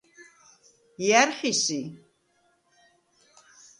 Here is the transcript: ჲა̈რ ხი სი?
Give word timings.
ჲა̈რ 1.05 1.29
ხი 1.37 1.51
სი? 1.63 1.79